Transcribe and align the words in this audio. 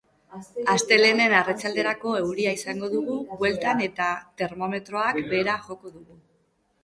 Astelehen 0.75 1.19
arratsalderako 1.39 2.13
euria 2.21 2.53
izango 2.61 2.89
dugu 2.95 3.19
bueltan 3.43 3.85
eta 3.89 4.07
termometroak 4.43 5.23
behera 5.35 5.59
joko 5.69 5.93
du. 5.99 6.05